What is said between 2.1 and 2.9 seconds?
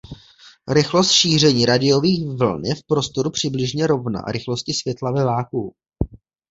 vln je v